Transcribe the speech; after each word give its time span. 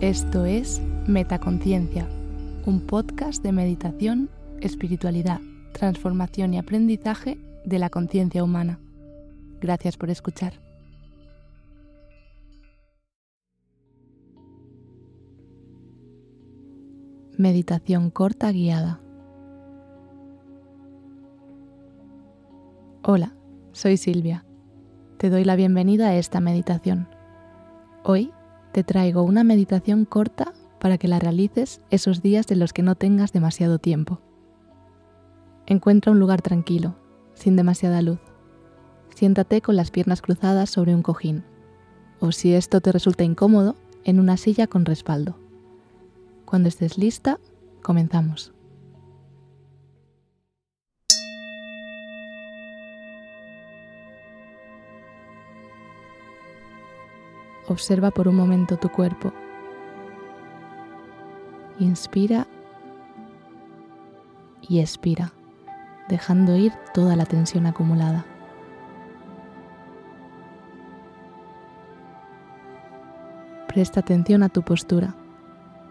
Esto 0.00 0.46
es 0.46 0.80
Metaconciencia, 1.06 2.08
un 2.64 2.86
podcast 2.86 3.42
de 3.42 3.52
meditación, 3.52 4.30
espiritualidad, 4.62 5.42
transformación 5.74 6.54
y 6.54 6.58
aprendizaje 6.58 7.38
de 7.66 7.78
la 7.78 7.90
conciencia 7.90 8.42
humana. 8.42 8.80
Gracias 9.60 9.98
por 9.98 10.08
escuchar. 10.08 10.54
Meditación 17.36 18.08
corta 18.08 18.50
guiada. 18.52 19.00
Hola, 23.02 23.34
soy 23.72 23.98
Silvia. 23.98 24.46
Te 25.18 25.28
doy 25.28 25.44
la 25.44 25.56
bienvenida 25.56 26.08
a 26.08 26.16
esta 26.16 26.40
meditación. 26.40 27.06
Hoy 28.02 28.32
te 28.72 28.84
traigo 28.84 29.22
una 29.22 29.44
meditación 29.44 30.04
corta 30.04 30.52
para 30.78 30.98
que 30.98 31.08
la 31.08 31.18
realices 31.18 31.80
esos 31.90 32.22
días 32.22 32.46
de 32.46 32.56
los 32.56 32.72
que 32.72 32.82
no 32.82 32.94
tengas 32.94 33.32
demasiado 33.32 33.78
tiempo. 33.78 34.20
Encuentra 35.66 36.12
un 36.12 36.18
lugar 36.18 36.42
tranquilo, 36.42 36.96
sin 37.34 37.56
demasiada 37.56 38.02
luz. 38.02 38.20
Siéntate 39.14 39.60
con 39.60 39.76
las 39.76 39.90
piernas 39.90 40.22
cruzadas 40.22 40.70
sobre 40.70 40.94
un 40.94 41.02
cojín, 41.02 41.44
o 42.20 42.32
si 42.32 42.54
esto 42.54 42.80
te 42.80 42.92
resulta 42.92 43.24
incómodo, 43.24 43.76
en 44.04 44.18
una 44.18 44.36
silla 44.36 44.66
con 44.66 44.84
respaldo. 44.84 45.36
Cuando 46.44 46.68
estés 46.68 46.96
lista, 46.96 47.38
comenzamos. 47.82 48.52
Observa 57.70 58.10
por 58.10 58.26
un 58.26 58.34
momento 58.34 58.76
tu 58.76 58.88
cuerpo. 58.88 59.32
Inspira 61.78 62.48
y 64.60 64.80
expira, 64.80 65.32
dejando 66.08 66.56
ir 66.56 66.72
toda 66.92 67.14
la 67.14 67.26
tensión 67.26 67.66
acumulada. 67.66 68.26
Presta 73.68 74.00
atención 74.00 74.42
a 74.42 74.48
tu 74.48 74.62
postura. 74.62 75.14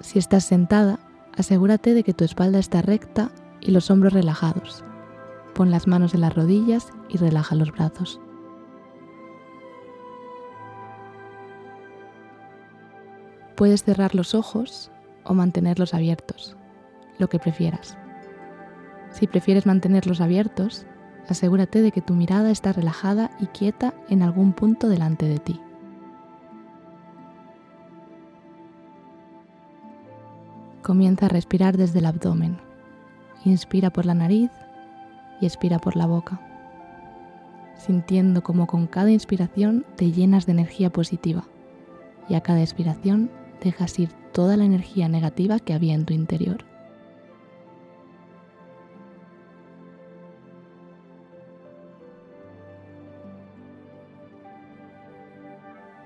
Si 0.00 0.18
estás 0.18 0.44
sentada, 0.44 0.98
asegúrate 1.36 1.92
de 1.92 2.04
que 2.04 2.14
tu 2.14 2.24
espalda 2.24 2.58
está 2.58 2.80
recta 2.80 3.28
y 3.60 3.70
los 3.70 3.90
hombros 3.90 4.14
relajados. 4.14 4.82
Pon 5.54 5.70
las 5.70 5.86
manos 5.86 6.14
en 6.14 6.22
las 6.22 6.34
rodillas 6.34 6.88
y 7.10 7.18
relaja 7.18 7.54
los 7.54 7.70
brazos. 7.70 8.18
Puedes 13.56 13.84
cerrar 13.84 14.14
los 14.14 14.34
ojos 14.34 14.90
o 15.24 15.32
mantenerlos 15.32 15.94
abiertos, 15.94 16.56
lo 17.18 17.28
que 17.28 17.38
prefieras. 17.38 17.96
Si 19.10 19.26
prefieres 19.26 19.64
mantenerlos 19.64 20.20
abiertos, 20.20 20.84
asegúrate 21.26 21.80
de 21.80 21.90
que 21.90 22.02
tu 22.02 22.12
mirada 22.12 22.50
está 22.50 22.74
relajada 22.74 23.30
y 23.40 23.46
quieta 23.46 23.94
en 24.10 24.22
algún 24.22 24.52
punto 24.52 24.90
delante 24.90 25.26
de 25.26 25.38
ti. 25.38 25.60
Comienza 30.82 31.26
a 31.26 31.30
respirar 31.30 31.78
desde 31.78 32.00
el 32.00 32.06
abdomen. 32.06 32.58
Inspira 33.46 33.88
por 33.90 34.04
la 34.04 34.14
nariz 34.14 34.50
y 35.40 35.46
expira 35.46 35.78
por 35.78 35.96
la 35.96 36.06
boca, 36.06 36.40
sintiendo 37.74 38.42
como 38.42 38.66
con 38.66 38.86
cada 38.86 39.10
inspiración 39.10 39.86
te 39.96 40.12
llenas 40.12 40.44
de 40.44 40.52
energía 40.52 40.90
positiva 40.90 41.44
y 42.28 42.34
a 42.34 42.42
cada 42.42 42.60
expiración 42.60 43.30
dejas 43.60 43.98
ir 43.98 44.10
toda 44.32 44.56
la 44.56 44.64
energía 44.64 45.08
negativa 45.08 45.58
que 45.58 45.74
había 45.74 45.94
en 45.94 46.04
tu 46.04 46.14
interior. 46.14 46.64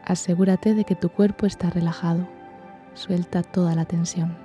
Asegúrate 0.05 0.75
de 0.75 0.85
que 0.85 0.97
tu 0.97 1.09
cuerpo 1.09 1.47
está 1.47 1.71
relajado. 1.71 2.27
Suelta 2.95 3.45
toda 3.45 3.77
la 3.77 3.85
tensión. 3.85 4.37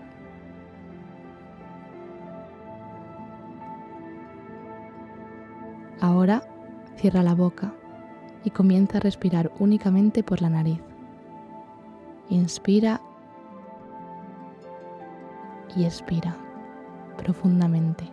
Ahora 5.99 6.43
cierra 6.97 7.23
la 7.23 7.33
boca 7.33 7.73
y 8.43 8.51
comienza 8.51 8.99
a 8.99 9.01
respirar 9.01 9.51
únicamente 9.57 10.21
por 10.21 10.41
la 10.43 10.49
nariz. 10.49 10.94
Inspira 12.29 12.99
y 15.75 15.85
expira 15.85 16.35
profundamente. 17.17 18.09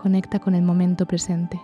Conecta 0.00 0.38
con 0.38 0.54
el 0.54 0.62
momento 0.62 1.06
presente. 1.06 1.60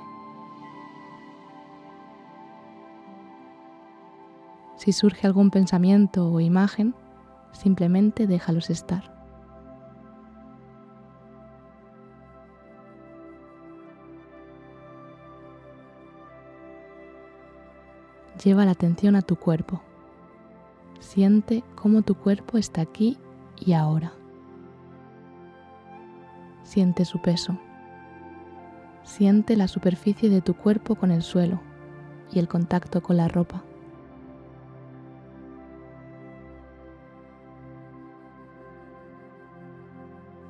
Si 4.76 4.92
surge 4.92 5.26
algún 5.26 5.50
pensamiento 5.50 6.30
o 6.30 6.40
imagen, 6.40 6.94
simplemente 7.52 8.26
déjalos 8.26 8.68
estar. 8.68 9.13
Lleva 18.44 18.66
la 18.66 18.72
atención 18.72 19.16
a 19.16 19.22
tu 19.22 19.36
cuerpo. 19.36 19.80
Siente 21.00 21.64
cómo 21.76 22.02
tu 22.02 22.14
cuerpo 22.14 22.58
está 22.58 22.82
aquí 22.82 23.16
y 23.58 23.72
ahora. 23.72 24.12
Siente 26.62 27.06
su 27.06 27.22
peso. 27.22 27.58
Siente 29.02 29.56
la 29.56 29.66
superficie 29.66 30.28
de 30.28 30.42
tu 30.42 30.54
cuerpo 30.54 30.94
con 30.94 31.10
el 31.10 31.22
suelo 31.22 31.62
y 32.32 32.38
el 32.38 32.46
contacto 32.46 33.02
con 33.02 33.16
la 33.16 33.28
ropa. 33.28 33.62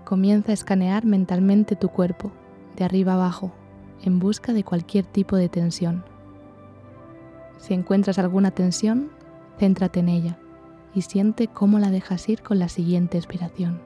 Comienza 0.04 0.50
a 0.50 0.54
escanear 0.54 1.04
mentalmente 1.04 1.76
tu 1.76 1.88
cuerpo, 1.90 2.32
de 2.76 2.84
arriba 2.84 3.14
abajo, 3.14 3.52
en 4.02 4.18
busca 4.18 4.52
de 4.52 4.64
cualquier 4.64 5.06
tipo 5.06 5.36
de 5.36 5.48
tensión. 5.48 6.13
Si 7.58 7.74
encuentras 7.74 8.18
alguna 8.18 8.50
tensión, 8.50 9.10
céntrate 9.58 10.00
en 10.00 10.08
ella 10.08 10.38
y 10.94 11.02
siente 11.02 11.48
cómo 11.48 11.78
la 11.78 11.90
dejas 11.90 12.28
ir 12.28 12.42
con 12.42 12.58
la 12.58 12.68
siguiente 12.68 13.18
expiración. 13.18 13.80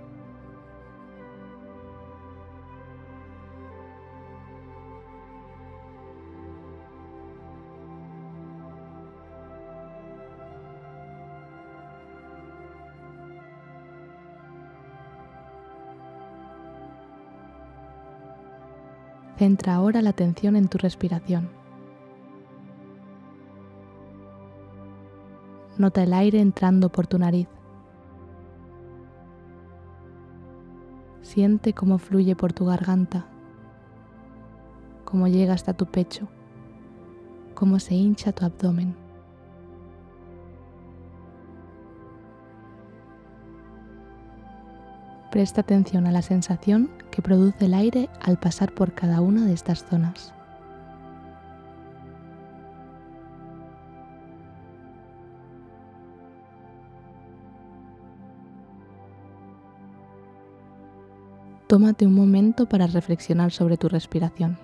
Centra 19.38 19.76
ahora 19.76 20.02
la 20.02 20.10
atención 20.10 20.56
en 20.56 20.66
tu 20.66 20.78
respiración. 20.78 21.57
Nota 25.78 26.02
el 26.02 26.12
aire 26.12 26.40
entrando 26.40 26.90
por 26.90 27.06
tu 27.06 27.18
nariz. 27.18 27.48
Siente 31.22 31.72
cómo 31.72 31.98
fluye 31.98 32.34
por 32.34 32.52
tu 32.52 32.64
garganta, 32.64 33.26
cómo 35.04 35.28
llega 35.28 35.54
hasta 35.54 35.72
tu 35.74 35.86
pecho, 35.86 36.26
cómo 37.54 37.78
se 37.78 37.94
hincha 37.94 38.32
tu 38.32 38.44
abdomen. 38.44 38.96
Presta 45.30 45.60
atención 45.60 46.06
a 46.06 46.10
la 46.10 46.22
sensación 46.22 46.90
que 47.10 47.22
produce 47.22 47.66
el 47.66 47.74
aire 47.74 48.08
al 48.20 48.38
pasar 48.38 48.72
por 48.72 48.94
cada 48.94 49.20
una 49.20 49.44
de 49.44 49.52
estas 49.52 49.84
zonas. 49.84 50.34
Tómate 61.68 62.06
un 62.06 62.14
momento 62.14 62.66
para 62.66 62.86
reflexionar 62.86 63.52
sobre 63.52 63.76
tu 63.76 63.90
respiración. 63.90 64.58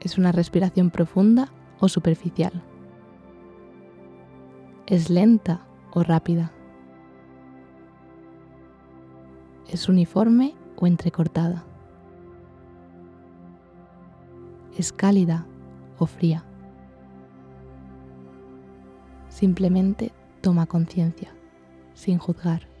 ¿Es 0.00 0.18
una 0.18 0.30
respiración 0.30 0.90
profunda 0.90 1.50
o 1.80 1.88
superficial? 1.88 2.62
¿Es 4.86 5.08
lenta 5.08 5.66
o 5.94 6.02
rápida? 6.02 6.52
¿Es 9.66 9.88
uniforme 9.88 10.54
o 10.76 10.86
entrecortada? 10.86 11.64
¿Es 14.76 14.92
cálida 14.92 15.46
o 15.98 16.04
fría? 16.04 16.44
Simplemente 19.30 20.12
toma 20.42 20.66
conciencia, 20.66 21.32
sin 21.94 22.18
juzgar. 22.18 22.71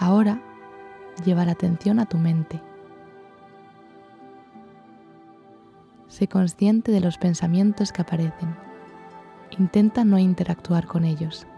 Ahora 0.00 0.40
lleva 1.24 1.44
la 1.44 1.52
atención 1.52 1.98
a 1.98 2.06
tu 2.06 2.18
mente. 2.18 2.62
Sé 6.06 6.28
consciente 6.28 6.92
de 6.92 7.00
los 7.00 7.18
pensamientos 7.18 7.90
que 7.92 8.02
aparecen. 8.02 8.54
Intenta 9.58 10.04
no 10.04 10.18
interactuar 10.18 10.86
con 10.86 11.04
ellos. 11.04 11.48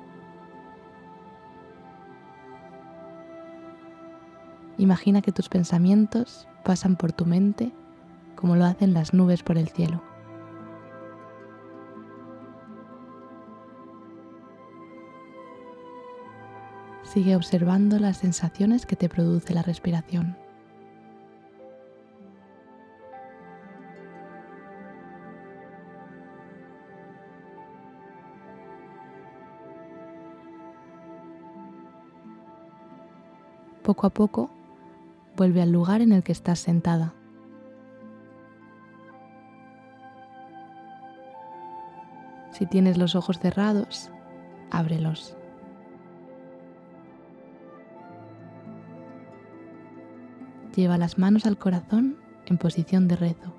Imagina 4.78 5.20
que 5.20 5.32
tus 5.32 5.50
pensamientos 5.50 6.48
pasan 6.64 6.96
por 6.96 7.12
tu 7.12 7.26
mente 7.26 7.72
como 8.36 8.56
lo 8.56 8.64
hacen 8.64 8.94
las 8.94 9.12
nubes 9.12 9.42
por 9.42 9.58
el 9.58 9.68
cielo. 9.68 10.09
Sigue 17.12 17.34
observando 17.34 17.98
las 17.98 18.18
sensaciones 18.18 18.86
que 18.86 18.94
te 18.94 19.08
produce 19.08 19.52
la 19.52 19.62
respiración. 19.62 20.36
Poco 33.82 34.06
a 34.06 34.10
poco 34.10 34.48
vuelve 35.36 35.62
al 35.62 35.72
lugar 35.72 36.02
en 36.02 36.12
el 36.12 36.22
que 36.22 36.30
estás 36.30 36.60
sentada. 36.60 37.12
Si 42.52 42.66
tienes 42.66 42.98
los 42.98 43.16
ojos 43.16 43.40
cerrados, 43.40 44.12
ábrelos. 44.70 45.36
Lleva 50.74 50.98
las 50.98 51.18
manos 51.18 51.46
al 51.46 51.58
corazón 51.58 52.16
en 52.46 52.58
posición 52.58 53.08
de 53.08 53.16
rezo 53.16 53.54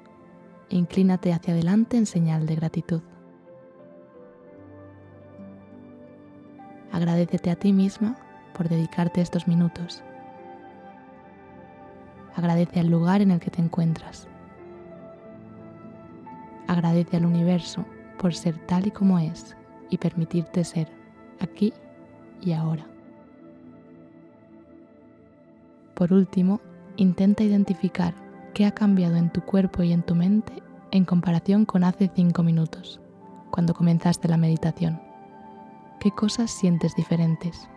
e 0.70 0.78
inclínate 0.78 1.34
hacia 1.34 1.54
adelante 1.54 1.98
en 1.98 2.06
señal 2.06 2.46
de 2.46 2.56
gratitud. 2.56 3.02
Agradecete 6.92 7.52
a 7.52 7.56
ti 7.56 7.74
misma 7.74 8.18
por 8.54 8.70
dedicarte 8.70 9.22
estos 9.22 9.48
minutos 9.48 10.04
Agradece 12.36 12.80
al 12.80 12.88
lugar 12.88 13.22
en 13.22 13.32
el 13.32 13.40
que 13.40 13.52
te 13.52 13.62
encuentras. 13.62 14.28
Agradece 16.68 17.18
al 17.18 17.26
universo 17.26 17.86
por 18.18 18.34
ser 18.34 18.58
tal 18.66 18.88
y 18.88 18.92
como 18.92 19.20
es 19.20 19.56
y 19.90 19.98
permitirte 19.98 20.64
ser 20.64 20.88
aquí 21.40 21.74
y 22.42 22.54
ahora. 22.54 22.86
Por 25.94 26.14
último, 26.14 26.62
intenta 26.98 27.44
identificar 27.44 28.14
qué 28.54 28.66
ha 28.66 28.72
cambiado 28.72 29.16
en 29.16 29.32
tu 29.32 29.42
cuerpo 29.42 29.84
y 29.84 29.94
en 29.94 30.04
tu 30.04 30.16
mente 30.16 30.62
en 30.92 31.06
comparación 31.06 31.66
con 31.66 31.84
hace 31.84 32.12
cinco 32.14 32.44
minutos, 32.44 33.00
cuando 33.50 33.74
comenzaste 33.74 34.28
la 34.28 34.38
meditación. 34.38 35.02
¿Qué 36.00 36.12
cosas 36.12 36.52
sientes 36.52 36.96
diferentes? 36.96 37.70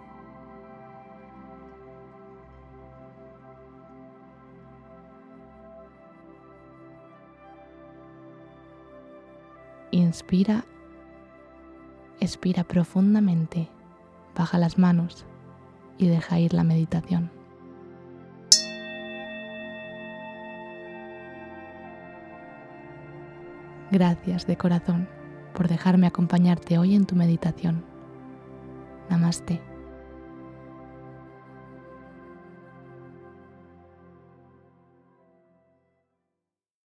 Inspira, 9.91 10.65
expira 12.19 12.65
profundamente, 12.65 13.69
baja 14.37 14.59
las 14.59 14.77
manos 14.77 15.25
y 15.99 16.09
deja 16.09 16.41
ir 16.41 16.53
la 16.53 16.65
meditación. 16.65 17.44
Gracias 23.95 24.45
de 24.49 24.57
corazón 24.57 25.07
por 25.55 25.69
dejarme 25.69 26.09
acompañarte 26.09 26.79
hoy 26.79 26.97
en 26.97 27.07
tu 27.07 27.15
meditación. 27.15 27.85
Namaste. 29.09 29.74